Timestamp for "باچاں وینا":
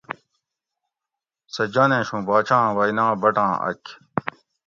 2.27-3.05